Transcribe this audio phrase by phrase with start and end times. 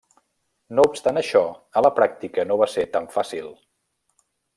[0.77, 1.43] No obstant això,
[1.81, 3.53] a la pràctica no va ser tan fàcil.